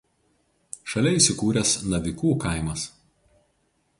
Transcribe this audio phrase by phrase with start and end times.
[0.93, 2.89] Šalia įsikūręs Navikų kaimas.